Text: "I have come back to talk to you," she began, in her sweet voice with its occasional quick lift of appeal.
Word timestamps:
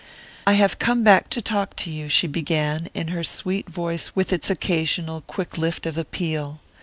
"I 0.47 0.53
have 0.53 0.79
come 0.79 1.03
back 1.03 1.29
to 1.29 1.43
talk 1.43 1.75
to 1.75 1.91
you," 1.91 2.09
she 2.09 2.25
began, 2.25 2.89
in 2.95 3.09
her 3.09 3.23
sweet 3.23 3.69
voice 3.69 4.13
with 4.15 4.33
its 4.33 4.49
occasional 4.49 5.21
quick 5.27 5.59
lift 5.59 5.85
of 5.85 5.95
appeal. 5.95 6.59